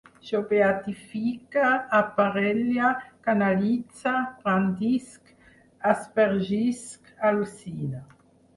Jo 0.27 0.37
beatifique, 0.51 1.59
aparelle, 1.99 2.87
canalitze, 3.29 4.15
brandisc, 4.41 5.31
aspergisc, 5.93 7.15
al·lucine 7.33 8.05